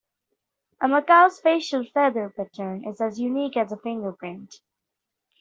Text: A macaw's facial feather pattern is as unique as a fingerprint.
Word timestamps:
A 0.81 0.87
macaw's 0.87 1.39
facial 1.39 1.85
feather 1.85 2.33
pattern 2.35 2.87
is 2.87 2.99
as 2.99 3.19
unique 3.19 3.55
as 3.55 3.71
a 3.71 3.77
fingerprint. 3.77 4.59